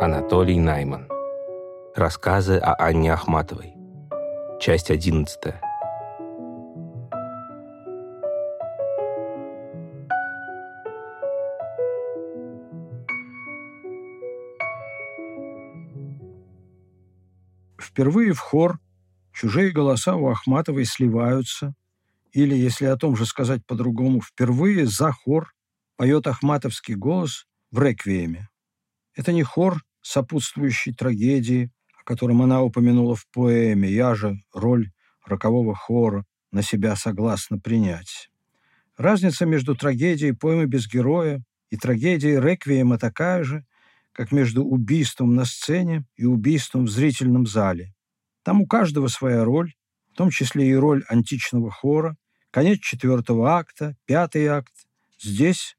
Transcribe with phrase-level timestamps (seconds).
[0.00, 1.08] Анатолий Найман.
[1.96, 3.74] Рассказы о Анне Ахматовой.
[4.60, 5.60] Часть одиннадцатая.
[17.76, 18.78] Впервые в хор
[19.32, 21.74] чужие голоса у Ахматовой сливаются,
[22.30, 25.52] или, если о том же сказать по-другому, впервые за хор
[25.96, 28.48] поет ахматовский голос в реквиеме.
[29.16, 34.90] Это не хор, сопутствующий трагедии, о котором она упомянула в поэме «Я же роль
[35.24, 38.30] рокового хора на себя согласна принять».
[38.96, 43.64] Разница между трагедией поэмы без героя и трагедией реквиема такая же,
[44.12, 47.94] как между убийством на сцене и убийством в зрительном зале.
[48.42, 49.74] Там у каждого своя роль,
[50.12, 52.16] в том числе и роль античного хора,
[52.50, 54.72] конец четвертого акта, пятый акт.
[55.20, 55.76] Здесь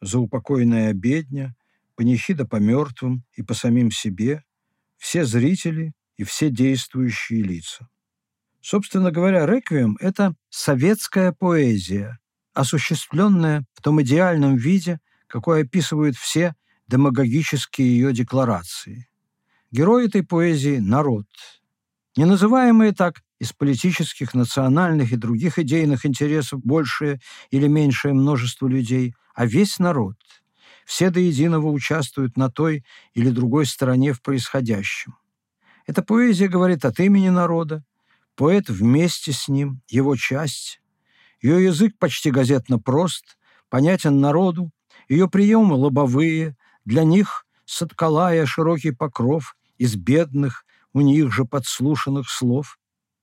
[0.00, 1.54] заупокойная обедня,
[1.96, 4.42] панихида по мертвым и по самим себе,
[4.96, 7.88] все зрители и все действующие лица.
[8.60, 12.18] Собственно говоря, «Реквием»— это советская поэзия,
[12.54, 16.54] осуществленная в том идеальном виде, какой описывают все
[16.86, 19.08] демагогические ее декларации.
[19.70, 21.26] Герой этой поэзии– народ.
[22.16, 29.14] Не называемые так из политических, национальных и других идейных интересов большее или меньшее множество людей,
[29.34, 30.16] а весь народ.
[30.84, 35.16] Все до единого участвуют на той или другой стороне в происходящем.
[35.86, 37.84] Эта поэзия говорит от имени народа,
[38.34, 40.80] поэт вместе с ним, его часть.
[41.40, 43.36] Ее язык почти газетно прост,
[43.68, 44.70] понятен народу,
[45.08, 52.78] ее приемы лобовые, для них соткалая широкий покров из бедных, у них же подслушанных слов.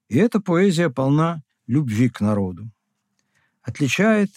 [0.10, 2.72] И эта поэзия полна любви к народу.
[3.62, 4.30] Отличает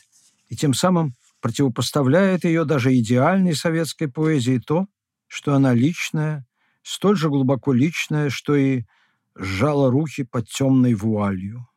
[0.48, 4.86] и тем самым противопоставляет ее даже идеальной советской поэзии то,
[5.28, 6.46] что она личная,
[6.82, 8.84] столь же глубоко личная, что и
[9.36, 11.68] сжала руки под темной вуалью.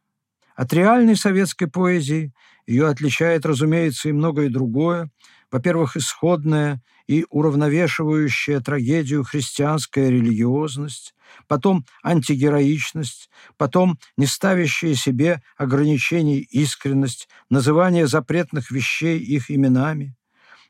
[0.55, 2.33] От реальной советской поэзии
[2.65, 5.11] ее отличает, разумеется, и многое другое.
[5.51, 11.13] Во-первых, исходная и уравновешивающая трагедию христианская религиозность,
[11.47, 20.15] потом антигероичность, потом не ставящая себе ограничений искренность, называние запретных вещей их именами.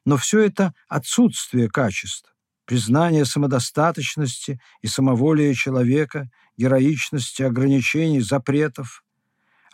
[0.03, 2.35] Но все это отсутствие качеств,
[2.65, 9.04] признание самодостаточности и самоволия человека, героичности, ограничений, запретов.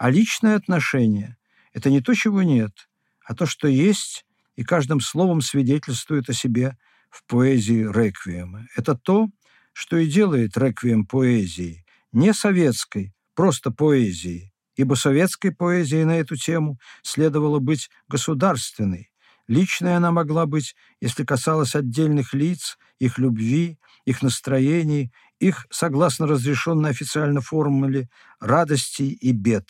[0.01, 1.37] А личное отношение–
[1.73, 2.89] это не то, чего нет,
[3.23, 4.25] а то, что есть
[4.55, 6.75] и каждым словом свидетельствует о себе
[7.11, 8.65] в поэзии реквиема.
[8.75, 9.27] Это то,
[9.73, 16.79] что и делает реквием поэзии, не советской, просто поэзии, ибо советской поэзии на эту тему
[17.03, 19.11] следовало быть государственной.
[19.47, 26.89] Личной она могла быть, если касалась отдельных лиц, их любви, их настроений, их, согласно разрешенной
[26.89, 29.67] официально формуле, радостей и бед.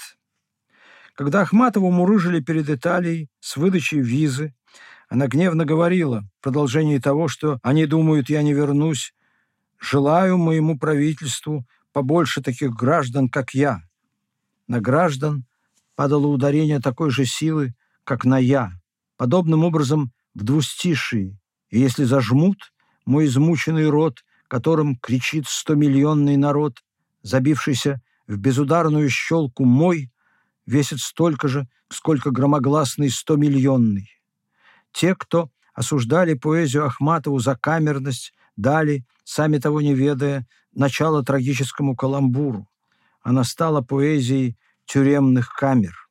[1.16, 4.54] Когда Ахматову мурыжили перед Италией с выдачей визы,
[5.10, 9.14] она гневно говорила в продолжении того, что «они думают, я не вернусь,
[9.82, 13.82] Желаю моему правительству побольше таких граждан, как я.
[14.68, 15.46] На граждан
[15.96, 17.74] падало ударение такой же силы,
[18.04, 18.74] как на «я».
[19.18, 21.40] Подобным образом в двустишии.
[21.72, 22.72] И если зажмут
[23.06, 26.84] мой измученный рот, которым кричит стомиллионный народ,
[27.24, 30.12] забившийся в безударную щелку мой,
[30.66, 34.10] весит столько же, сколько громогласный стомиллионный.
[34.92, 42.68] Те, кто осуждали поэзию Ахматову за камерность, дали, сами того не ведая, начало трагическому каламбуру.
[43.22, 46.10] Она стала поэзией тюремных камер.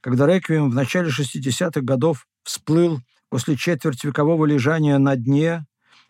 [0.00, 5.66] Когда «Реквием» в начале 60-х годов всплыл после четвертьвекового лежания на дне,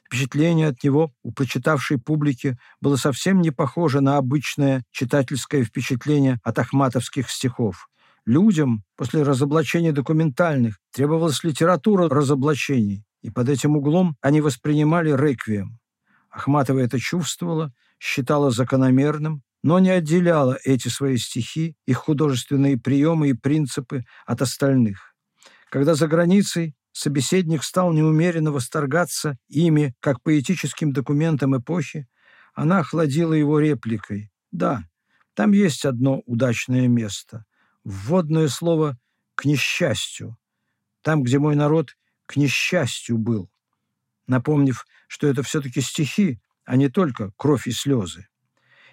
[0.08, 6.58] впечатление от него у прочитавшей публики было совсем не похоже на обычное читательское впечатление от
[6.58, 7.88] ахматовских стихов.
[8.24, 15.78] Людям после разоблачения документальных требовалась литература разоблачений, и под этим углом они воспринимали реквием.
[16.30, 23.34] Ахматова это чувствовала, считала закономерным, но не отделяла эти свои стихи, их художественные приемы и
[23.34, 25.14] принципы от остальных.
[25.70, 32.08] Когда за границей собеседник стал неумеренно восторгаться ими как поэтическим документом эпохи,
[32.54, 34.32] она охладила его репликой.
[34.50, 34.82] «Да,
[35.34, 37.44] там есть одно удачное место.
[37.84, 38.98] Вводное слово
[39.36, 40.36] «к несчастью».
[41.02, 41.96] Там, где мой народ
[42.26, 43.48] к несчастью был,
[44.26, 48.26] напомнив, что это все-таки стихи, а не только кровь и слезы.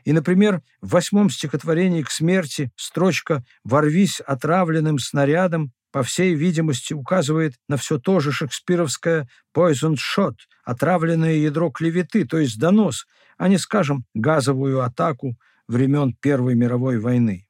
[0.03, 7.53] И, например, в восьмом стихотворении «К смерти» строчка «Ворвись отравленным снарядом» по всей видимости, указывает
[7.69, 10.33] на все то же шекспировское «poison shot»—
[10.65, 13.05] отравленное ядро клеветы, то есть донос,
[13.37, 15.37] а не, скажем, газовую атаку
[15.69, 17.47] времен Первой мировой войны.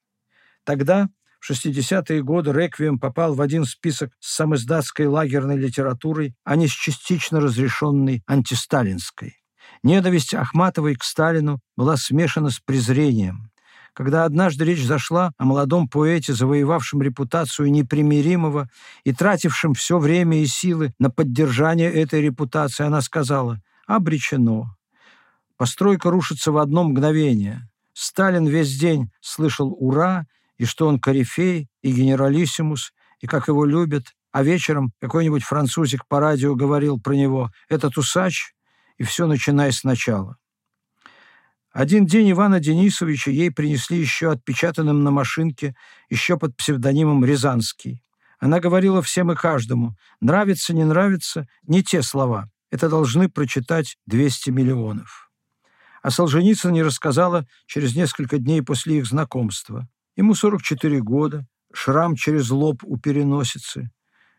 [0.62, 1.08] Тогда,
[1.40, 6.70] в 60-е годы, «Реквием» попал в один список с самоиздатской лагерной литературой, а не с
[6.70, 9.42] частично разрешенной антисталинской.
[9.82, 13.50] Ненависть Ахматовой к Сталину была смешана с презрением.
[13.96, 18.68] Когда однажды речь зашла о молодом поэте, завоевавшем репутацию непримиримого
[19.04, 24.76] и тратившем все время и силы на поддержание этой репутации, она сказала «обречено».
[25.56, 27.70] Постройка рушится в одно мгновение.
[27.94, 30.26] Сталин весь день слышал «Ура!»
[30.58, 36.20] и что он корифей и генералиссимус, и как его любят, а вечером какой-нибудь французик по
[36.20, 38.52] радио говорил про него «этот усач»,
[38.98, 40.36] и все начиная сначала.
[41.76, 45.74] Один день Ивана Денисовича ей принесли еще отпечатанным на машинке,
[46.08, 48.02] еще под псевдонимом Рязанский.
[48.38, 52.50] Она говорила всем и каждому, нравится, не нравится, не те слова.
[52.70, 55.26] Это должны прочитать 200 миллионов
[56.06, 59.88] а Солженицын не рассказала через несколько дней после их знакомства.
[60.14, 63.90] Ему 44 года, шрам через лоб у переносицы,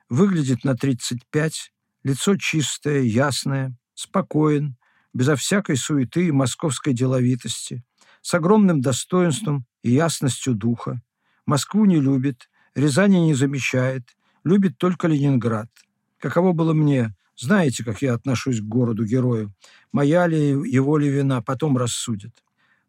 [0.07, 1.73] выглядит на 35,
[2.03, 4.77] лицо чистое, ясное, спокоен,
[5.13, 7.83] безо всякой суеты и московской деловитости,
[8.21, 11.01] с огромным достоинством и ясностью духа.
[11.45, 15.69] Москву не любит, Рязани не замечает, любит только Ленинград.
[16.19, 19.53] Каково было мне знаете, как я отношусь к городу-герою.
[19.91, 22.43] Моя ли его ли вина, потом рассудят.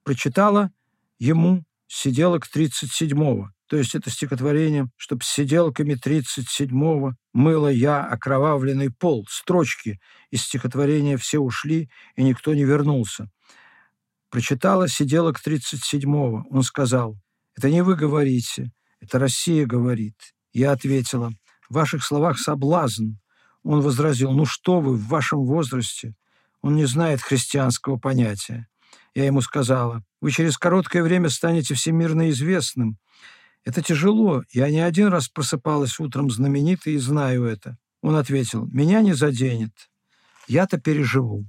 [0.04, 0.72] Прочитала
[1.18, 10.00] ему сиделок 37-го, то есть это стихотворение, чтоб сиделками 37-го мыло я окровавленный пол, строчки
[10.30, 13.30] из стихотворения «Все ушли, и никто не вернулся».
[14.30, 16.46] Прочитала сиделок 37-го.
[16.50, 17.16] Он сказал,
[17.56, 20.16] «Это не вы говорите, это Россия говорит».
[20.52, 21.32] Я ответила,
[21.68, 23.16] «В ваших словах соблазн,
[23.62, 26.14] он возразил, ну что вы, в вашем возрасте?
[26.62, 28.66] Он не знает христианского понятия.
[29.14, 32.96] Я ему сказала, вы через короткое время станете всемирно известным.
[33.64, 34.42] Это тяжело.
[34.50, 37.76] Я не один раз просыпалась утром знаменитой и знаю это.
[38.02, 39.72] Он ответил, меня не заденет.
[40.46, 41.44] Я-то переживу.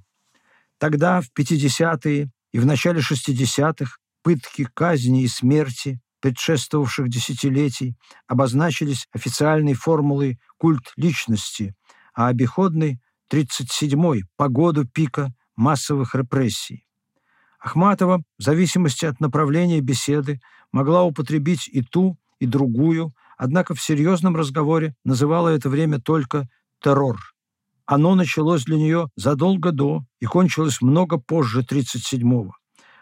[0.77, 7.95] Тогда, в 50-е и в начале 60-х, пытки, казни и смерти предшествовавших десятилетий
[8.27, 11.75] обозначились официальной формулой «культ личности»,
[12.13, 12.99] а обиходный—
[13.31, 16.85] 37-й, по году пика массовых репрессий.
[17.59, 20.39] Ахматова, в зависимости от направления беседы,
[20.71, 26.47] могла употребить и ту, и другую, однако в серьезном разговоре называла это время только
[26.81, 27.17] террор.
[27.85, 32.53] Оно началось для нее задолго до и кончилось много позже 37-го.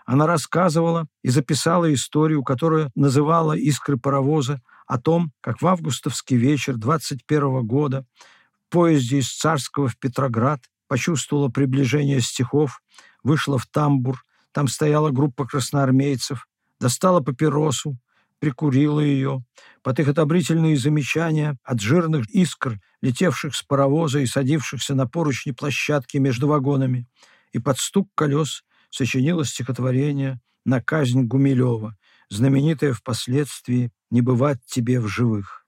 [0.06, 6.78] Она рассказывала и записала историю, которую называла «Искры паровоза», о том, как в августовский вечер
[6.78, 8.06] 21 -го года
[8.70, 12.82] поезде из Царского в Петроград, почувствовала приближение стихов,
[13.22, 14.24] вышла в тамбур,
[14.58, 16.48] там стояла группа красноармейцев,
[16.80, 17.96] достала папиросу,
[18.40, 19.46] прикурила ее.
[19.84, 26.18] Под их одобрительные замечания от жирных искр, летевших с паровоза и садившихся на поручни площадки
[26.18, 27.08] между вагонами,
[27.52, 31.96] и под стук колес сочинила стихотворение на казнь Гумилева,
[32.32, 35.68] знаменитое впоследствии «Не бывать тебе в живых».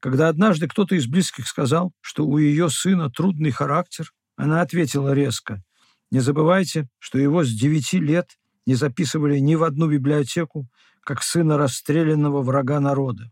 [0.00, 5.62] Когда однажды кто-то из близких сказал, что у ее сына трудный характер, она ответила резко,
[6.10, 10.66] «Не забывайте, что его с девяти лет не записывали ни в одну библиотеку,
[11.02, 13.30] как сына расстрелянного врага народа».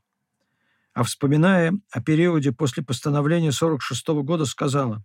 [0.95, 5.05] А вспоминая о периоде после постановления 46 -го года, сказала,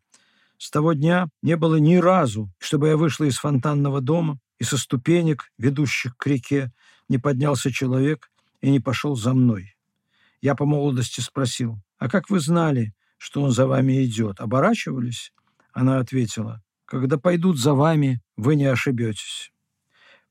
[0.58, 4.78] «С того дня не было ни разу, чтобы я вышла из фонтанного дома, и со
[4.78, 6.72] ступенек, ведущих к реке,
[7.10, 9.76] не поднялся человек и не пошел за мной.
[10.42, 14.40] Я по молодости спросил, «А как вы знали, что он за вами идет?
[14.40, 15.34] Оборачивались?»
[15.74, 19.52] Она ответила, «Когда пойдут за вами, вы не ошибетесь».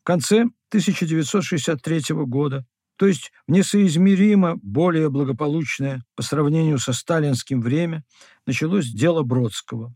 [0.01, 2.65] В конце 1963 года,
[2.97, 8.05] то есть в несоизмеримо более благополучное по сравнению со сталинским время,
[8.47, 9.95] началось дело Бродского.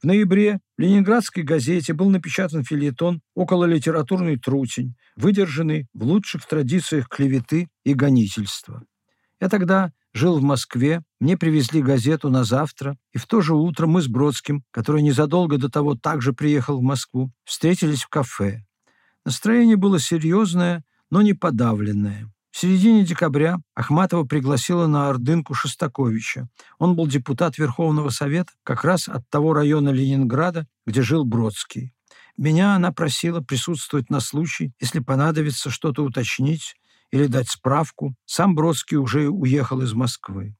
[0.00, 7.08] В ноябре в Ленинградской газете был напечатан филетон «Около литературный трутень», выдержанный в лучших традициях
[7.08, 8.84] клеветы и гонительства.
[9.40, 13.86] Я тогда жил в Москве, мне привезли газету на завтра, и в то же утро
[13.86, 18.64] мы с Бродским, который незадолго до того также приехал в Москву, встретились в кафе.
[19.24, 22.30] Настроение было серьезное, но не подавленное.
[22.50, 26.48] В середине декабря Ахматова пригласила на Ордынку Шостаковича.
[26.78, 31.92] Он был депутат Верховного Совета как раз от того района Ленинграда, где жил Бродский.
[32.38, 36.76] Меня она просила присутствовать на случай, если понадобится что-то уточнить
[37.16, 40.54] или дать справку, сам Бродский уже уехал из Москвы.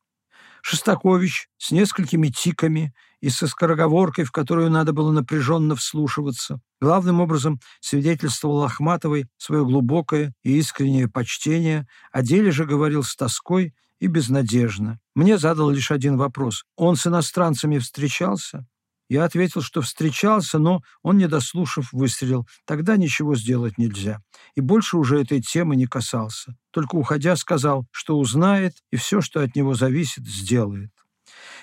[0.62, 7.60] Шостакович с несколькими тиками и со скороговоркой, в которую надо было напряженно вслушиваться, главным образом
[7.80, 14.98] свидетельствовал Ахматовой свое глубокое и искреннее почтение, о деле же говорил с тоской и безнадежно.
[15.14, 16.64] Мне задал лишь один вопрос.
[16.76, 18.66] Он с иностранцами встречался?
[19.08, 22.46] Я ответил, что встречался, но он, не дослушав, выстрелил.
[22.64, 24.20] Тогда ничего сделать нельзя.
[24.56, 26.56] И больше уже этой темы не касался.
[26.72, 30.90] Только уходя сказал, что узнает и все, что от него зависит, сделает.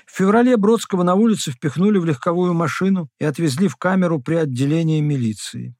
[0.05, 5.01] В феврале Бродского на улице впихнули в легковую машину и отвезли в камеру при отделении
[5.01, 5.75] милиции.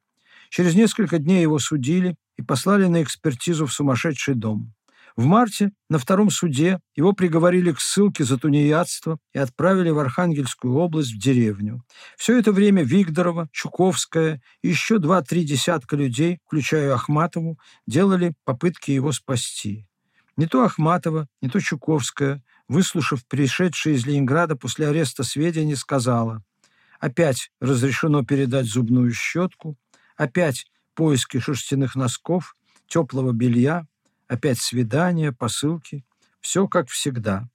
[0.50, 4.73] Через несколько дней его судили и послали на экспертизу в сумасшедший дом.
[5.16, 10.74] В марте на втором суде его приговорили к ссылке за тунеядство и отправили в Архангельскую
[10.74, 11.84] область в деревню.
[12.16, 19.12] Все это время Вигдорова, Чуковская и еще два-три десятка людей, включая Ахматову, делали попытки его
[19.12, 19.86] спасти.
[20.36, 26.42] Не то Ахматова, не то Чуковская, выслушав пришедшие из Ленинграда после ареста сведения, сказала
[26.98, 29.76] «Опять разрешено передать зубную щетку,
[30.16, 32.56] опять поиски шерстяных носков,
[32.88, 33.86] теплого белья,
[34.34, 36.04] Опять свидания, посылки.
[36.40, 37.48] Все как всегда.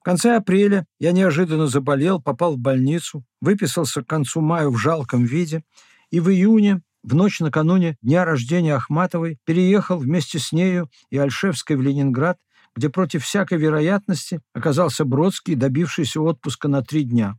[0.00, 5.24] В конце апреля я неожиданно заболел, попал в больницу, выписался к концу мая в жалком
[5.24, 5.62] виде,
[6.10, 11.76] и в июне, в ночь накануне дня рождения Ахматовой, переехал вместе с нею и Альшевской
[11.76, 12.38] в Ленинград,
[12.74, 17.36] где против всякой вероятности оказался Бродский, добившийся отпуска на три дня.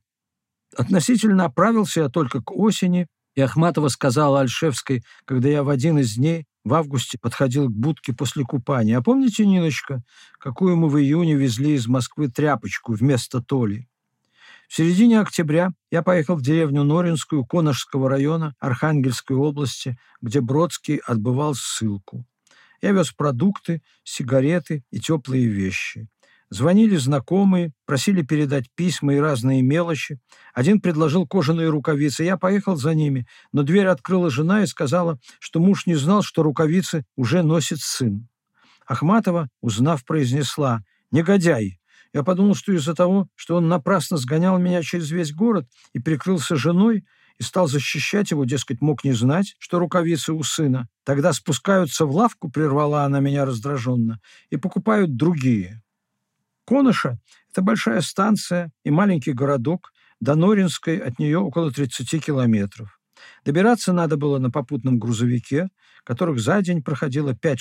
[0.76, 6.14] Относительно оправился я только к осени, и Ахматова сказала Альшевской, когда я в один из
[6.14, 8.98] дней в августе подходил к будке после купания.
[8.98, 10.04] А помните, Ниночка,
[10.38, 13.88] какую мы в июне везли из Москвы тряпочку вместо Толи?
[14.68, 21.56] В середине октября я поехал в деревню Норинскую Коношского района Архангельской области, где Бродский отбывал
[21.56, 22.26] ссылку.
[22.82, 26.10] Я вез продукты, сигареты и теплые вещи.
[26.50, 30.20] Звонили знакомые, просили передать письма и разные мелочи.
[30.54, 32.24] Один предложил кожаные рукавицы.
[32.24, 36.44] Я поехал за ними, но дверь открыла жена и сказала, что муж не знал, что
[36.44, 38.30] рукавицы уже носит сын.
[38.88, 41.80] Ахматова, узнав, произнесла «Негодяй!»
[42.14, 46.56] Я подумал, что из-за того, что он напрасно сгонял меня через весь город и прикрылся
[46.56, 47.04] женой,
[47.38, 50.88] и стал защищать его, дескать, мог не знать, что рукавицы у сына.
[51.04, 55.84] Тогда спускаются в лавку, прервала она меня раздраженно, и покупают другие.
[56.68, 57.18] Коноша–
[57.52, 63.00] это большая станция и маленький городок, до Норинской от нее около 30 километров.
[63.46, 65.70] Добираться надо было на попутном грузовике,
[66.04, 67.58] которых за день проходило 5-6,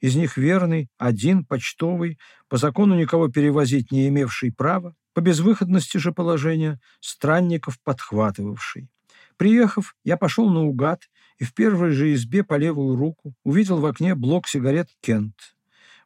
[0.00, 6.12] из них верный, один, почтовый, по закону никого перевозить не имевший права, по безвыходности же
[6.12, 8.88] положения странников подхватывавший.
[9.36, 11.02] Приехав, я пошел наугад
[11.38, 15.34] и в первой же избе по левую руку увидел в окне блок сигарет «Кент».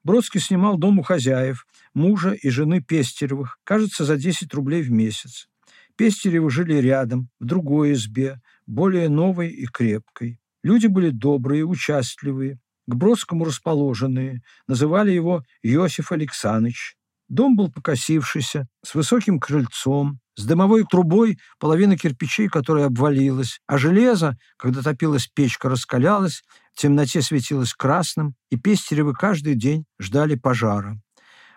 [0.02, 5.48] Бродский снимал дом у хозяев, мужа и жены Пестеревых, кажется, за 10 рублей в месяц.
[5.96, 10.38] Пестеревы жили рядом, в другой избе, более новой и крепкой.
[10.62, 16.96] Люди были добрые, участливые, к Бродскому расположенные, называли его Иосиф Александрович.
[17.28, 24.36] Дом был покосившийся, с высоким крыльцом, с дымовой трубой, половина кирпичей, которая обвалилась, а железо,
[24.58, 26.42] когда топилась печка, раскалялось,
[26.74, 31.00] в темноте светилось красным, и Пестеревы каждый день ждали пожара.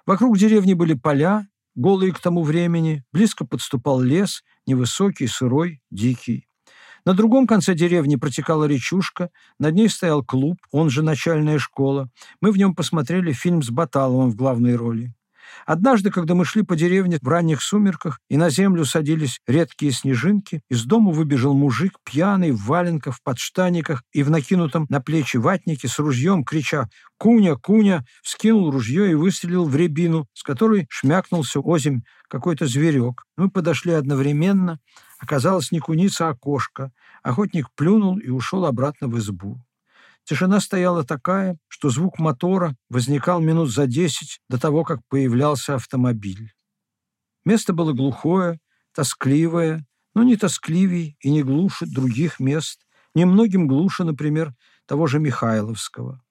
[0.09, 6.47] Вокруг деревни были поля, голые к тому времени, близко подступал лес, невысокий, сырой, дикий.
[7.05, 12.09] На другом конце деревни протекала речушка, над ней стоял клуб, он же начальная школа.
[12.41, 15.13] Мы в нем посмотрели фильм с Баталовым в главной роли.
[15.65, 20.61] Однажды, когда мы шли по деревне в ранних сумерках, и на землю садились редкие снежинки,
[20.69, 25.87] из дому выбежал мужик, пьяный, в валенках, в подштаниках и в накинутом на плечи ватнике
[25.87, 27.55] с ружьем, крича «Куня!
[27.55, 33.23] Куня!», вскинул ружье и выстрелил в рябину, с которой шмякнулся озимь какой-то зверек.
[33.35, 34.79] Мы подошли одновременно.
[35.19, 36.91] Оказалось, не куница, а кошка.
[37.23, 39.61] Охотник плюнул и ушел обратно в избу.
[40.29, 46.53] Тишина стояла такая, что звук мотора возникал минут за десять до того, как появлялся автомобиль.
[47.45, 48.59] Место было глухое,
[48.93, 54.53] тоскливое, но не тоскливей и не глуше других мест, немногим глуше, например,
[54.85, 56.21] того же Михайловского.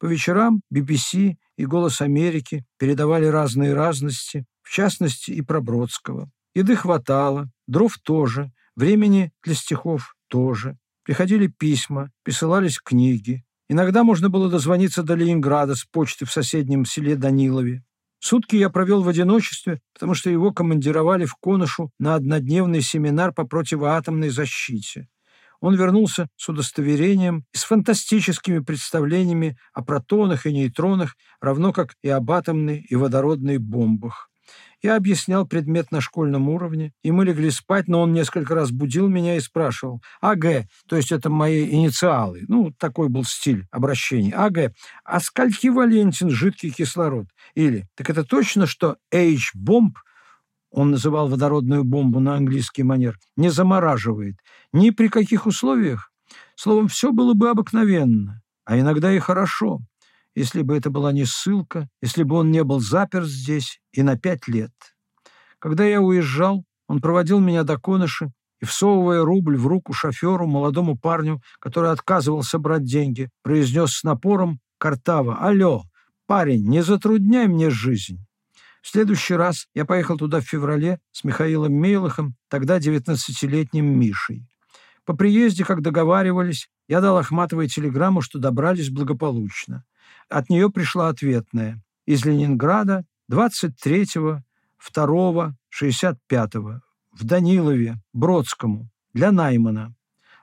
[0.00, 6.30] По вечерам BBC и «Голос Америки» передавали разные разности, в частности и про Бродского.
[6.54, 10.76] Еды хватало, дров тоже, времени для стихов тоже.
[11.04, 13.45] Приходили письма, присылались книги.
[13.68, 17.82] Иногда можно было дозвониться до Ленинграда с почты в соседнем селе Данилове.
[18.20, 23.44] Сутки я провел в одиночестве, потому что его командировали в Коношу на однодневный семинар по
[23.44, 25.08] противоатомной защите.
[25.60, 32.08] Он вернулся с удостоверением и с фантастическими представлениями о протонах и нейтронах, равно как и
[32.08, 34.30] об атомной и водородной бомбах.
[34.86, 39.08] Я объяснял предмет на школьном уровне, и мы легли спать, но он несколько раз будил
[39.08, 40.00] меня и спрашивал.
[40.20, 42.44] АГ, то есть это мои инициалы.
[42.46, 44.32] Ну, такой был стиль обращения.
[44.32, 44.72] АГ,
[45.04, 47.26] а скольки валентен жидкий кислород?
[47.56, 49.98] Или, так это точно, что H-бомб
[50.70, 54.36] он называл водородную бомбу на английский манер, не замораживает.
[54.72, 56.12] Ни при каких условиях.
[56.54, 59.80] Словом, все было бы обыкновенно, а иногда и хорошо
[60.36, 64.16] если бы это была не ссылка, если бы он не был заперт здесь и на
[64.16, 64.70] пять лет.
[65.58, 70.96] Когда я уезжал, он проводил меня до Коныши и, всовывая рубль в руку шоферу, молодому
[70.96, 75.82] парню, который отказывался брать деньги, произнес с напором Картава «Алло,
[76.26, 78.18] парень, не затрудняй мне жизнь».
[78.82, 84.46] В следующий раз я поехал туда в феврале с Михаилом Мейлахом, тогда 19-летним Мишей.
[85.06, 89.84] По приезде, как договаривались, я дал Ахматовой телеграмму, что добрались благополучно.
[90.28, 91.82] От нее пришла ответная.
[92.04, 94.42] Из Ленинграда 23-го,
[94.94, 96.80] 2 65-го
[97.12, 99.94] в Данилове, Бродскому, для Наймана.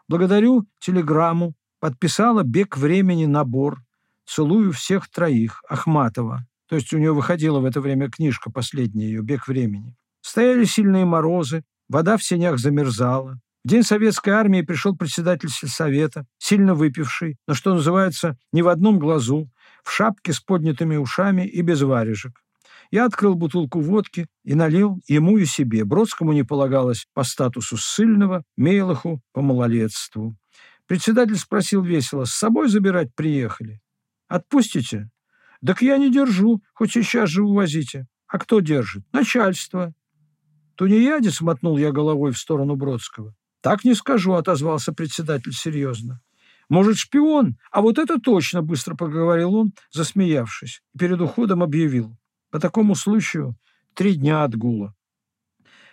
[0.07, 3.83] Благодарю телеграмму, подписала «Бег времени» набор.
[4.25, 5.61] Целую всех троих.
[5.69, 6.47] Ахматова.
[6.67, 9.95] То есть у нее выходила в это время книжка последняя ее «Бег времени».
[10.21, 13.39] Стояли сильные морозы, вода в сенях замерзала.
[13.63, 18.99] В день советской армии пришел председатель сельсовета, сильно выпивший, но, что называется, не в одном
[18.99, 19.49] глазу,
[19.83, 22.43] в шапке с поднятыми ушами и без варежек.
[22.91, 25.83] Я открыл бутылку водки и налил ему и себе.
[25.83, 30.35] Бродскому не полагалось по статусу ссыльного, Мейлаху по малолетству.
[30.85, 33.81] Председатель спросил весело, с собой забирать приехали?
[34.27, 35.09] Отпустите?
[35.65, 38.05] Так я не держу, хоть сейчас же увозите.
[38.27, 39.03] А кто держит?
[39.13, 39.93] Начальство.
[40.75, 43.33] Тунеядец, мотнул я головой в сторону Бродского.
[43.61, 46.21] Так не скажу, отозвался председатель серьезно.
[46.69, 47.57] Может, шпион?
[47.71, 50.81] А вот это точно, быстро поговорил он, засмеявшись.
[50.93, 52.17] И перед уходом объявил.
[52.51, 53.55] По такому случаю
[53.93, 54.93] три дня отгула.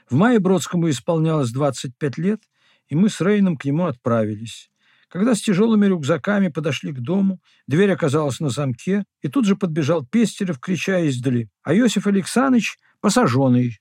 [0.09, 2.43] В мае Бродскому исполнялось 25 лет,
[2.89, 4.71] и мы с Рейном к нему отправились.
[5.09, 10.07] Когда с тяжелыми рюкзаками подошли к дому, дверь оказалась на замке, и тут же подбежал
[10.07, 11.49] Пестерев, крича издали.
[11.63, 13.79] А Иосиф Александрович посаженный.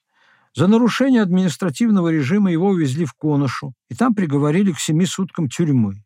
[0.56, 6.04] За нарушение административного режима его увезли в Конушу, и там приговорили к семи суткам тюрьмы.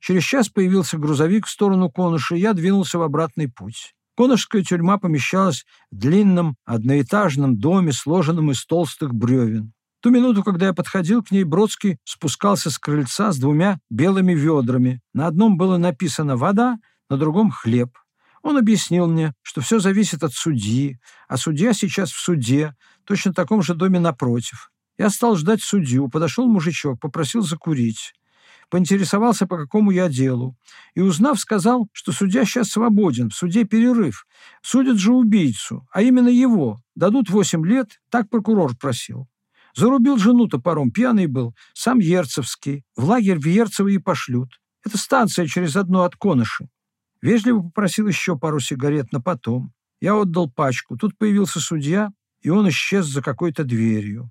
[0.00, 3.94] Через час появился грузовик в сторону Конуши, и я двинулся в обратный путь.
[4.16, 9.72] Конушская тюрьма помещалась в длинном одноэтажном доме, сложенном из толстых бревен.
[10.00, 14.32] В ту минуту, когда я подходил к ней, Бродский спускался с крыльца с двумя белыми
[14.32, 15.00] ведрами.
[15.12, 16.78] На одном было написано «вода»,
[17.10, 17.90] на другом «хлеб».
[18.42, 23.34] Он объяснил мне, что все зависит от судьи, а судья сейчас в суде, точно в
[23.34, 24.70] таком же доме напротив.
[24.96, 28.14] Я стал ждать судью, подошел мужичок, попросил закурить.
[28.70, 30.56] Поинтересовался, по какому я делу.
[30.94, 34.26] И, узнав, сказал, что судья сейчас свободен, в суде перерыв.
[34.62, 36.78] Судят же убийцу, а именно его.
[36.94, 39.28] Дадут восемь лет, так прокурор просил.
[39.74, 42.84] Зарубил жену топором, пьяный был, сам Ерцевский.
[42.96, 44.60] В лагерь в Ерцево и пошлют.
[44.84, 46.68] Это станция через одну от Коныши.
[47.20, 49.72] Вежливо попросил еще пару сигарет на потом.
[50.00, 50.96] Я отдал пачку.
[50.96, 54.30] Тут появился судья, и он исчез за какой-то дверью.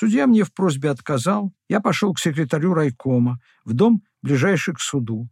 [0.00, 1.52] Судья мне в просьбе отказал.
[1.68, 5.28] Я пошел к секретарю райкома, в дом, ближайший к суду.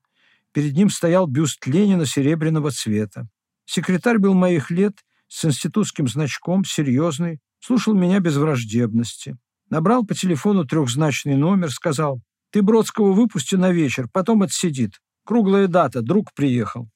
[0.52, 3.30] Перед ним стоял бюст Ленина серебряного цвета.
[3.64, 9.38] Секретарь был моих лет, с институтским значком, серьезный, слушал меня без враждебности.
[9.70, 15.00] Набрал по телефону трехзначный номер, сказал, «Ты Бродского выпусти на вечер, потом отсидит.
[15.24, 16.90] Круглая дата, друг приехал».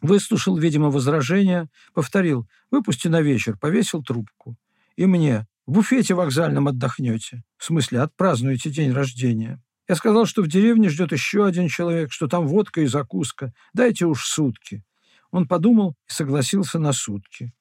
[0.00, 4.56] Выслушал, видимо, возражение, повторил «выпусти на вечер», повесил трубку.
[4.94, 9.62] И мне «в буфете вокзальном отдохнете», в смысле отпразднуете день рождения.
[9.88, 13.52] Я сказал, что в деревне ждет еще один человек, что там водка и закуска.
[13.72, 14.84] Дайте уж сутки.
[15.30, 17.52] Он подумал и согласился на сутки.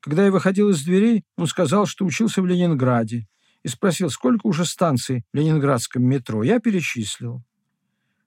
[0.00, 3.26] Когда я выходил из дверей, он сказал, что учился в Ленинграде,
[3.62, 6.44] и спросил, сколько уже станций в ленинградском метро.
[6.44, 7.42] Я перечислил.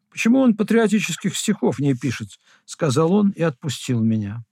[0.09, 2.27] «Почему он патриотических стихов не пишет?»—
[2.65, 4.43] сказал он и отпустил меня.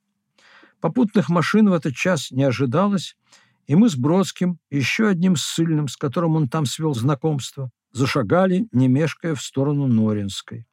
[0.79, 3.17] Попутных машин в этот час не ожидалось,
[3.67, 8.87] и мы с Бродским, еще одним ссыльным, с которым он там свел знакомство, зашагали, не
[8.87, 10.65] мешкая, в сторону Норинской.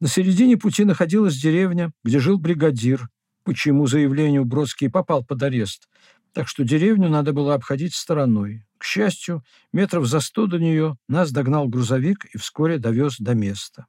[0.00, 3.08] На середине пути находилась деревня, где жил бригадир,
[3.44, 5.88] почему заявлению Бродский попал под арест,
[6.32, 8.64] так что деревню надо было обходить стороной.
[8.78, 13.86] К счастью, метров за сто до нее нас догнал грузовик и вскоре довез до места.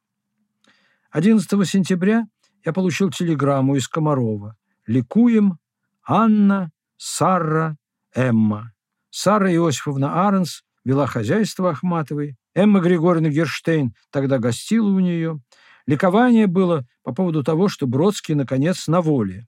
[1.11, 2.25] 11 сентября
[2.65, 4.57] я получил телеграмму из Комарова.
[4.87, 5.57] «Ликуем.
[6.03, 7.77] Анна, Сара,
[8.13, 8.73] Эмма».
[9.09, 12.37] Сара Иосифовна Аренс вела хозяйство Ахматовой.
[12.53, 15.41] Эмма Григорьевна Герштейн тогда гостила у нее.
[15.85, 19.47] Ликование было по поводу того, что Бродский, наконец, на воле.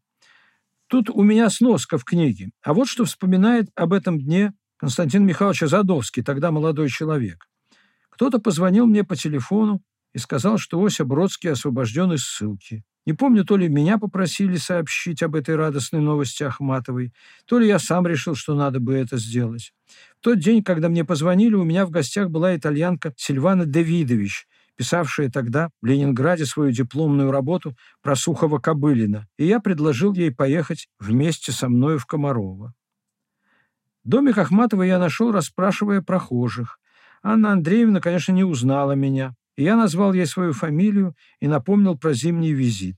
[0.87, 2.51] Тут у меня сноска в книге.
[2.61, 7.47] А вот что вспоминает об этом дне Константин Михайлович Задовский, тогда молодой человек.
[8.09, 9.81] Кто-то позвонил мне по телефону
[10.13, 12.83] и сказал, что Ося Бродский освобожден из ссылки.
[13.05, 17.13] Не помню, то ли меня попросили сообщить об этой радостной новости Ахматовой,
[17.45, 19.73] то ли я сам решил, что надо бы это сделать.
[20.19, 25.29] В тот день, когда мне позвонили, у меня в гостях была итальянка Сильвана Давидович, писавшая
[25.29, 31.67] тогда в Ленинграде свою дипломную работу про Сухова-Кобылина, и я предложил ей поехать вместе со
[31.67, 32.73] мною в Комарово.
[34.05, 36.79] Домик Ахматова я нашел, расспрашивая прохожих.
[37.21, 42.53] Анна Андреевна, конечно, не узнала меня, я назвал ей свою фамилию и напомнил про зимний
[42.53, 42.97] визит.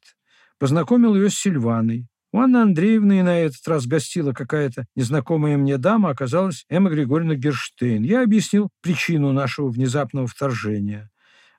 [0.58, 2.08] Познакомил ее с Сильваной.
[2.32, 7.36] У Анны Андреевны и на этот раз гостила какая-то незнакомая мне дама, оказалась Эмма Григорьевна
[7.36, 8.04] Герштейн.
[8.04, 11.10] Я объяснил причину нашего внезапного вторжения.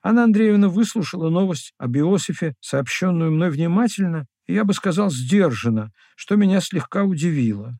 [0.03, 6.37] Анна Андреевна выслушала новость об Иосифе, сообщенную мной внимательно, и, я бы сказал, сдержанно, что
[6.37, 7.79] меня слегка удивило.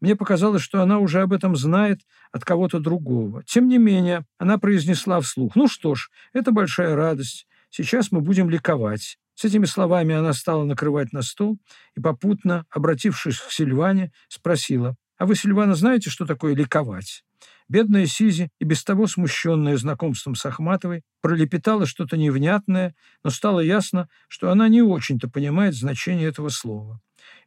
[0.00, 2.00] Мне показалось, что она уже об этом знает
[2.32, 3.42] от кого-то другого.
[3.44, 7.46] Тем не менее, она произнесла вслух, «Ну что ж, это большая радость.
[7.68, 9.18] Сейчас мы будем ликовать».
[9.34, 11.58] С этими словами она стала накрывать на стол
[11.96, 17.24] и, попутно, обратившись к Сильване, спросила, «А вы, Сильвана, знаете, что такое ликовать?»
[17.68, 24.08] Бедная Сизи, и без того смущенная знакомством с Ахматовой, пролепетала что-то невнятное, но стало ясно,
[24.28, 27.00] что она не очень-то понимает значение этого слова.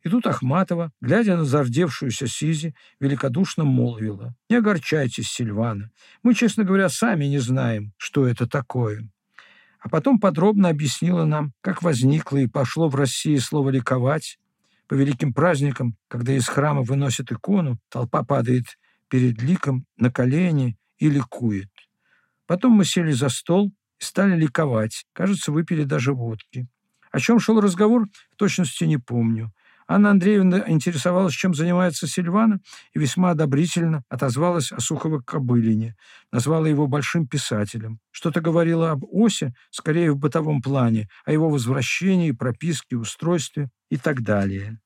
[0.03, 4.35] И тут Ахматова, глядя на зардевшуюся Сизи, великодушно молвила.
[4.49, 5.91] «Не огорчайтесь, Сильвана.
[6.23, 9.07] Мы, честно говоря, сами не знаем, что это такое».
[9.79, 14.39] А потом подробно объяснила нам, как возникло и пошло в России слово «ликовать».
[14.87, 18.65] По великим праздникам, когда из храма выносят икону, толпа падает
[19.09, 21.69] перед ликом на колени и ликует.
[22.45, 25.05] Потом мы сели за стол и стали ликовать.
[25.13, 26.67] Кажется, выпили даже водки.
[27.11, 29.51] О чем шел разговор, в точности не помню.
[29.87, 32.59] Анна Андреевна интересовалась, чем занимается Сильвана,
[32.93, 35.93] и весьма одобрительно отозвалась о Сухово-Кобылине,
[36.31, 37.99] назвала его большим писателем.
[38.11, 44.21] Что-то говорила об Осе, скорее в бытовом плане, о его возвращении, прописке, устройстве и так
[44.21, 44.79] далее.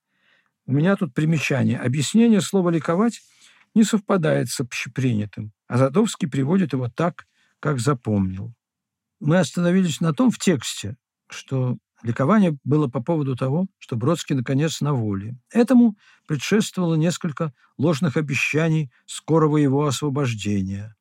[0.66, 1.80] У меня тут примечание.
[1.80, 3.22] Объяснение слова «ликовать»
[3.74, 7.26] не совпадает с общепринятым, а Задовский приводит его так,
[7.60, 8.54] как запомнил.
[9.20, 10.96] Мы остановились на том в тексте,
[11.30, 15.38] что ликование было по поводу того, что Бродский наконец на воле.
[15.52, 20.96] Этому предшествовало несколько ложных обещаний скорого его освобождения.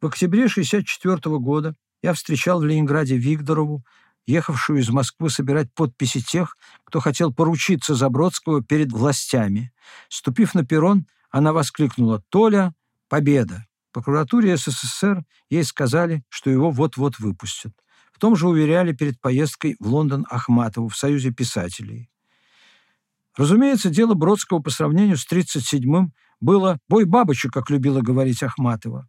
[0.00, 3.84] В октябре 1964 года я встречал в Ленинграде Викторову,
[4.26, 9.72] ехавшую из Москвы собирать подписи тех, кто хотел поручиться за Бродского перед властями.
[10.08, 12.74] Ступив на перрон, она воскликнула «Толя,
[13.08, 13.66] победа!».
[13.90, 17.72] В прокуратуре СССР ей сказали, что его вот-вот выпустят.
[18.22, 22.08] Том же уверяли перед поездкой в Лондон Ахматову в Союзе писателей.
[23.36, 29.08] Разумеется, дело Бродского по сравнению с 1937-м было «бой бабочек», как любила говорить Ахматова.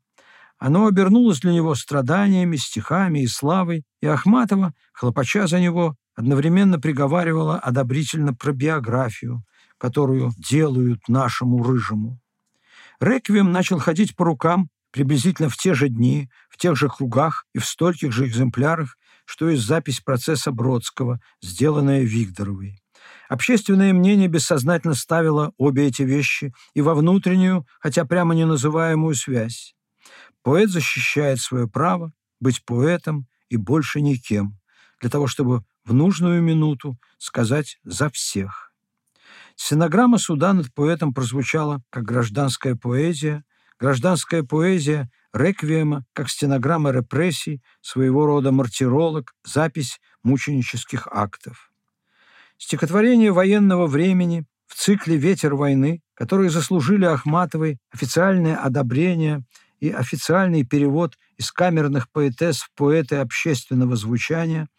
[0.58, 7.60] Оно обернулось для него страданиями, стихами и славой, и Ахматова, хлопача за него, одновременно приговаривала
[7.60, 9.44] одобрительно про биографию,
[9.78, 12.20] которую делают нашему рыжему.
[13.00, 17.60] Реквием начал ходить по рукам приблизительно в те же дни, в тех же кругах и
[17.60, 18.96] в стольких же экземплярах,
[19.26, 22.80] что и запись процесса Бродского, сделанная Викторовой.
[23.30, 29.76] Общественное мнение бессознательно ставило обе эти вещи и во внутреннюю, хотя прямо не называемую связь.
[30.44, 34.60] Поэт защищает свое право быть поэтом и больше никем,
[35.00, 38.72] для того, чтобы в нужную минуту сказать «за всех».
[39.56, 43.44] Стенограмма суда над поэтом прозвучала как гражданская поэзия,
[43.80, 51.72] гражданская поэзия реквиема, как стенограмма репрессий, своего рода мартиролог, запись мученических актов.
[52.58, 59.44] Стихотворения военного времени в цикле «Ветер войны», которые заслужили Ахматовой официальное одобрение
[59.80, 64.70] и официальный перевод из камерных поэтесс в поэты общественного звучания,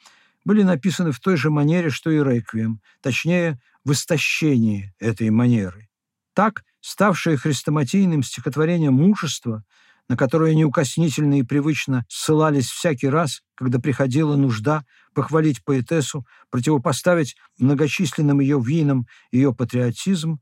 [0.45, 5.89] были написаны в той же манере, что и «Реквием», точнее, в истощении этой манеры.
[6.33, 9.65] Так, ставшее хрестоматийным стихотворение «Мужество»,
[10.09, 18.41] на которое неукоснительно и привычно ссылались всякий раз, когда приходила нужда похвалить поэтессу, противопоставить многочисленным
[18.41, 20.41] ее винам ее патриотизм,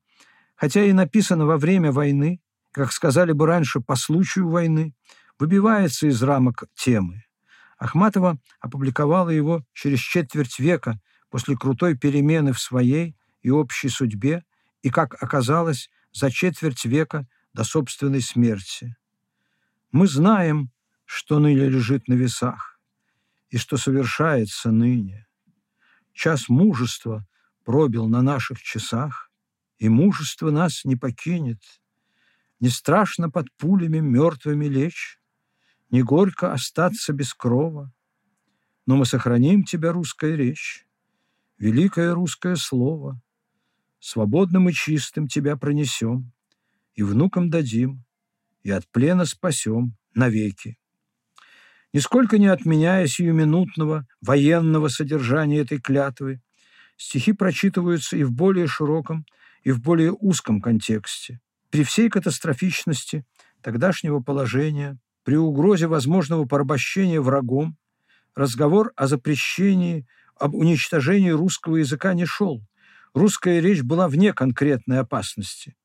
[0.57, 2.41] хотя и написано во время войны,
[2.73, 4.95] как сказали бы раньше, по случаю войны,
[5.39, 7.25] выбивается из рамок темы.
[7.79, 14.45] Ахматова опубликовала его через четверть века после крутой перемены в своей, и общей судьбе,
[14.83, 18.97] и, как оказалось, за четверть века до собственной смерти.
[19.93, 20.71] Мы знаем,
[21.05, 22.81] что ныне лежит на весах,
[23.51, 25.27] и что совершается ныне.
[26.15, 27.27] Час мужества
[27.63, 29.31] пробил на наших часах,
[29.77, 31.61] и мужество нас не покинет.
[32.59, 35.19] Не страшно под пулями мертвыми лечь,
[35.91, 37.93] Не горько остаться без крова,
[38.87, 40.87] Но мы сохраним тебя, русская речь,
[41.59, 43.21] Великое русское слово.
[44.01, 46.33] Свободным и чистым тебя пронесем,
[46.95, 48.07] И внукам дадим,
[48.63, 50.79] и от плена спасем навеки.
[51.93, 56.41] Нисколько не отменяя сиюминутного военного содержания этой клятвы,
[56.97, 59.27] стихи прочитываются и в более широком,
[59.63, 61.41] и в более узком контексте.
[61.71, 63.25] При всей катастрофичности
[63.61, 67.77] тогдашнего положения, при угрозе возможного порабощения врагом,
[68.35, 72.63] разговор о запрещении, об уничтожении русского языка не шел.
[73.15, 75.77] Русская речь была вне конкретной опасности.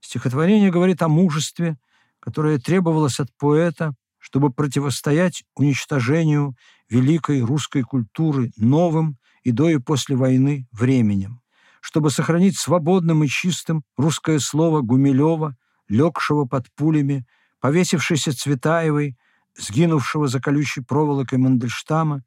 [0.00, 1.78] Стихотворение говорит о мужестве,
[2.22, 6.54] которое требовалось от поэта, чтобы противостоять уничтожению
[6.88, 11.42] великой русской культуры новым и до и после войны временем
[11.82, 15.56] чтобы сохранить свободным и чистым русское слово Гумилева,
[15.88, 17.26] легшего под пулями,
[17.60, 19.18] повесившейся Цветаевой,
[19.56, 22.22] сгинувшего за колючей проволокой Мандельштама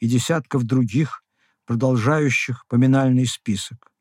[0.00, 1.22] и десятков других,
[1.66, 3.92] продолжающих поминальный список.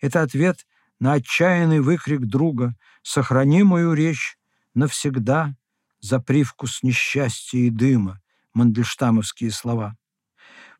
[0.00, 0.66] Это ответ
[1.00, 4.36] на отчаянный выкрик друга «Сохрани мою речь
[4.74, 5.56] навсегда
[6.00, 8.20] за привкус несчастья и дыма»
[8.54, 9.96] мандельштамовские слова.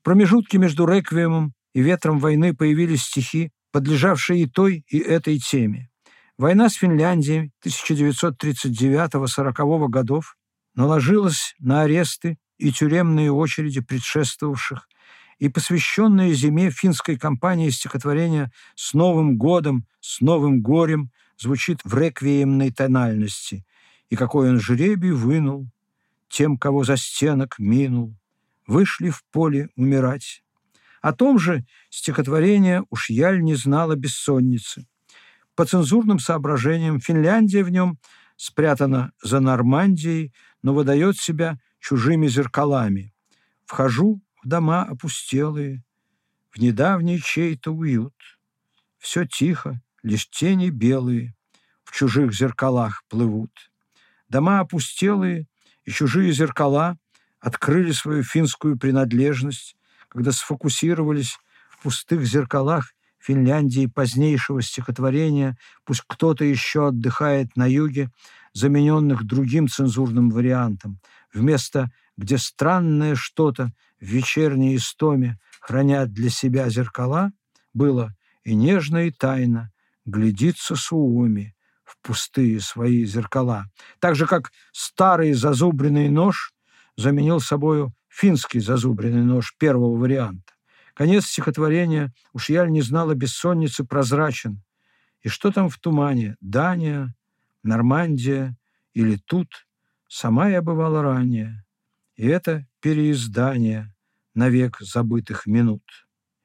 [0.00, 5.88] В промежутке между реквиемом и ветром войны появились стихи подлежавшие и той, и этой теме.
[6.36, 10.36] Война с Финляндией 1939-40 годов
[10.74, 14.88] наложилась на аресты и тюремные очереди предшествовавших
[15.38, 22.70] и посвященное зиме финской кампании стихотворения «С Новым годом, с новым горем» звучит в реквиемной
[22.70, 23.64] тональности,
[24.10, 25.68] и какой он жребий вынул,
[26.28, 28.14] тем, кого за стенок минул,
[28.66, 30.44] вышли в поле умирать.
[31.00, 34.86] О том же стихотворение уж яль не знала бессонницы.
[35.54, 37.98] По цензурным соображениям Финляндия в нем
[38.36, 43.14] спрятана за Нормандией, но выдает себя чужими зеркалами.
[43.64, 45.82] Вхожу в дома опустелые,
[46.50, 48.14] в недавний чей-то уют.
[48.98, 51.34] Все тихо, лишь тени белые
[51.84, 53.69] в чужих зеркалах плывут.
[54.30, 55.46] Дома опустелые
[55.84, 56.96] и чужие зеркала
[57.40, 59.76] открыли свою финскую принадлежность,
[60.08, 61.36] когда сфокусировались
[61.68, 68.10] в пустых зеркалах Финляндии позднейшего стихотворения «Пусть кто-то еще отдыхает на юге»,
[68.52, 71.00] замененных другим цензурным вариантом,
[71.34, 77.32] вместо «где странное что-то в вечерней истоме хранят для себя зеркала»,
[77.74, 78.14] было
[78.44, 79.72] «и нежно, и тайно
[80.04, 81.54] глядится Суоми
[81.90, 83.66] в пустые свои зеркала».
[83.98, 86.52] Так же, как старый зазубренный нож
[86.96, 90.52] заменил собою финский зазубренный нож первого варианта.
[90.94, 94.62] Конец стихотворения «Уж я не знала бессонницы» прозрачен.
[95.22, 96.36] И что там в тумане?
[96.40, 97.14] Дания,
[97.62, 98.56] Нормандия
[98.92, 99.66] или тут?
[100.08, 101.64] Сама я бывала ранее.
[102.16, 103.94] И это переиздание
[104.34, 105.82] навек забытых минут.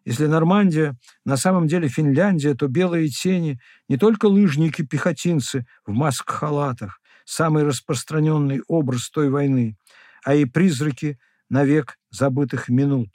[0.05, 7.63] Если Нормандия на самом деле Финляндия, то белые тени не только лыжники-пехотинцы в маск-халатах, самый
[7.63, 9.77] распространенный образ той войны,
[10.23, 11.17] а и призраки
[11.49, 13.09] навек забытых минут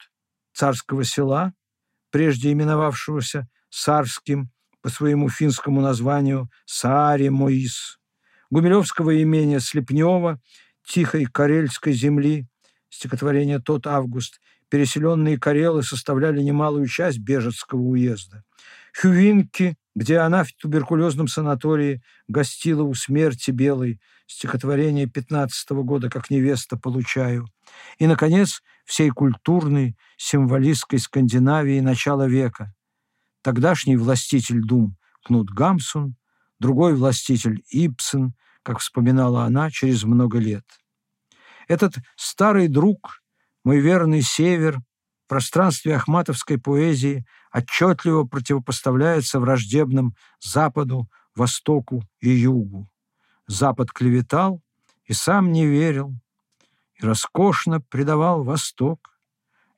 [0.53, 1.53] царского села,
[2.11, 4.50] прежде именовавшегося Сарским
[4.83, 7.98] по своему финскому названию Саари-Моис,
[8.50, 10.40] Гумилевского имения Слепнева,
[10.85, 12.48] Тихой Карельской земли,
[12.88, 18.44] стихотворение «Тот август», переселенные карелы составляли немалую часть Бежецкого уезда.
[18.98, 26.30] Хювинки, где она в туберкулезном санатории гостила у смерти белой, стихотворение 15 -го года «Как
[26.30, 27.46] невеста получаю».
[27.98, 32.72] И, наконец, всей культурной, символистской Скандинавии начала века.
[33.42, 36.16] Тогдашний властитель дум Кнут Гамсун,
[36.59, 40.64] другой властитель Ипсен, как вспоминала она, через много лет.
[41.68, 43.19] Этот старый друг,
[43.64, 44.79] мой верный север,
[45.25, 52.90] в пространстве ахматовской поэзии отчетливо противопоставляется враждебным Западу, Востоку и Югу.
[53.46, 54.62] Запад клеветал
[55.05, 56.14] и сам не верил,
[56.96, 59.18] и роскошно предавал Восток.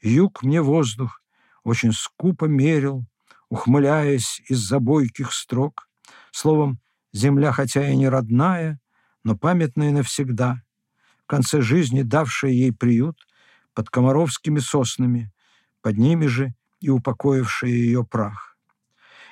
[0.01, 1.23] Юг мне воздух
[1.65, 3.05] очень скупо мерил,
[3.49, 5.89] ухмыляясь из-за бойких строк.
[6.31, 6.81] Словом,
[7.13, 8.81] земля хотя и не родная,
[9.25, 10.63] но памятная навсегда,
[11.23, 13.19] в конце жизни давшая ей приют
[13.75, 15.33] под комаровскими соснами,
[15.81, 18.57] под ними же и упокоившая ее прах.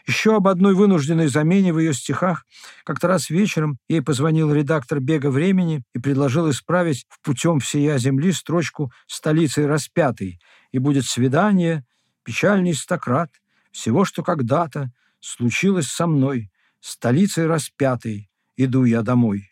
[0.07, 2.46] Еще об одной вынужденной замене в ее стихах.
[2.85, 8.33] Как-то раз вечером ей позвонил редактор «Бега времени» и предложил исправить в «Путем всея земли»
[8.33, 10.40] строчку «Столицей распятой»,
[10.72, 11.85] и будет свидание,
[12.24, 13.31] печальный стократ,
[13.72, 16.50] всего, что когда-то случилось со мной,
[16.81, 19.50] Столицей распятой иду я домой.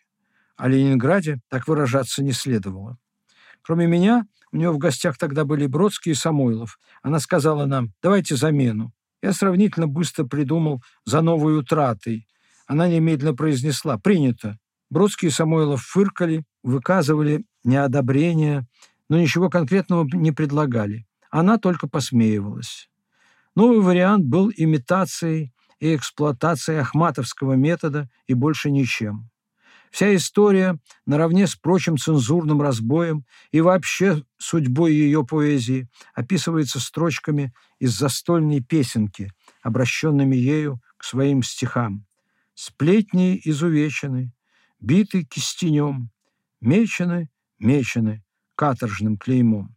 [0.57, 2.97] О Ленинграде так выражаться не следовало.
[3.61, 6.79] Кроме меня, у него в гостях тогда были Бродский и Самойлов.
[7.01, 8.91] Она сказала нам, давайте замену.
[9.21, 12.27] Я сравнительно быстро придумал за новой утратой.
[12.65, 14.57] Она немедленно произнесла «принято».
[14.89, 18.65] Бродский и Самойлов фыркали, выказывали неодобрение,
[19.07, 21.05] но ничего конкретного не предлагали.
[21.29, 22.89] Она только посмеивалась.
[23.55, 29.29] Новый вариант был имитацией и эксплуатацией ахматовского метода и больше ничем.
[29.91, 37.97] Вся история, наравне с прочим цензурным разбоем и вообще судьбой ее поэзии, описывается строчками из
[37.97, 39.31] застольной песенки,
[39.63, 42.05] обращенными ею к своим стихам.
[42.53, 44.31] «Сплетни изувечены,
[44.79, 46.11] биты кистенем,
[46.61, 48.23] мечены, мечены
[48.55, 49.75] каторжным клеймом».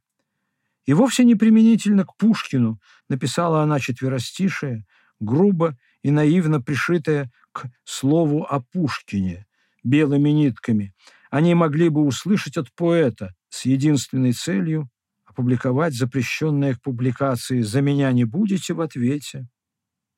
[0.85, 4.85] И вовсе не применительно к Пушкину написала она четверостишее,
[5.21, 9.47] грубо и наивно пришитое к слову о Пушкине
[9.83, 10.95] белыми нитками.
[11.31, 14.89] Они могли бы услышать от поэта с единственной целью
[15.25, 19.49] опубликовать запрещенные к публикации «За меня не будете» в ответе.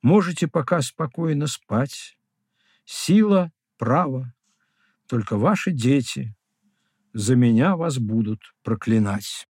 [0.03, 2.19] Можете пока спокойно спать.
[2.85, 4.35] Сила, право,
[5.09, 6.35] только ваши дети
[7.13, 9.47] за меня вас будут проклинать.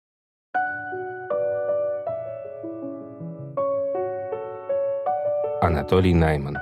[5.62, 6.58] Анатолий Найман.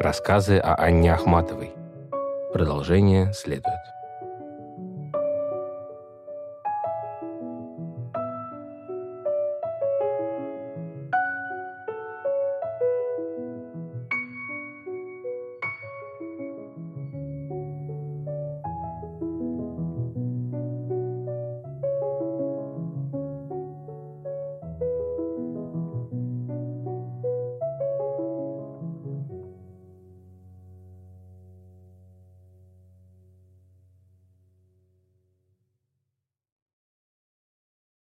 [0.00, 1.77] Рассказы о Анне Ахматовой.
[2.52, 3.97] Продолжение следует.